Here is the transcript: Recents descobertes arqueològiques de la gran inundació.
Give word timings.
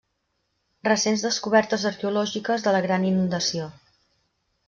Recents 0.87 1.25
descobertes 1.25 1.85
arqueològiques 1.91 2.65
de 2.67 2.75
la 2.77 2.81
gran 2.89 3.07
inundació. 3.13 3.71